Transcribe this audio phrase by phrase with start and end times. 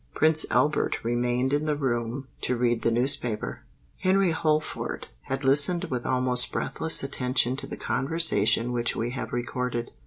[0.15, 3.59] Prince Albert remained in the room to read the newspaper.
[3.99, 9.91] Henry Holford had listened with almost breathless attention to the conversation which we have recorded.